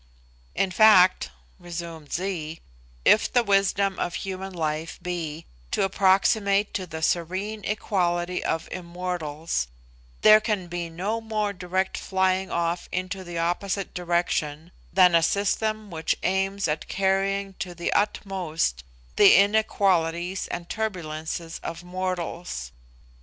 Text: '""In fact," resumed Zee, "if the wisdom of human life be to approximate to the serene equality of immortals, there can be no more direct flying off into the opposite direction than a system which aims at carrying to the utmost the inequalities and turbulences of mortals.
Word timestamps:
'""In 0.55 0.71
fact," 0.71 1.29
resumed 1.59 2.11
Zee, 2.11 2.59
"if 3.05 3.31
the 3.31 3.43
wisdom 3.43 3.99
of 3.99 4.15
human 4.15 4.51
life 4.51 4.97
be 5.03 5.45
to 5.69 5.83
approximate 5.83 6.73
to 6.73 6.87
the 6.87 7.03
serene 7.03 7.63
equality 7.63 8.43
of 8.43 8.67
immortals, 8.71 9.67
there 10.21 10.41
can 10.41 10.65
be 10.65 10.89
no 10.89 11.21
more 11.21 11.53
direct 11.53 11.99
flying 11.99 12.49
off 12.49 12.89
into 12.91 13.23
the 13.23 13.37
opposite 13.37 13.93
direction 13.93 14.71
than 14.91 15.13
a 15.13 15.21
system 15.21 15.91
which 15.91 16.17
aims 16.23 16.67
at 16.67 16.87
carrying 16.87 17.53
to 17.59 17.75
the 17.75 17.93
utmost 17.93 18.83
the 19.17 19.35
inequalities 19.35 20.47
and 20.47 20.67
turbulences 20.67 21.59
of 21.61 21.83
mortals. 21.83 22.71